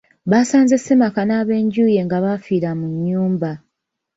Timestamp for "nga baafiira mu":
2.05-2.87